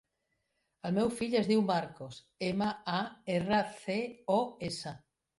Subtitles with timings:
[0.87, 2.17] El meu fill es diu Marcos:
[2.47, 3.01] ema, a,
[3.33, 3.99] erra, ce,
[4.37, 4.39] o,
[4.69, 4.95] essa.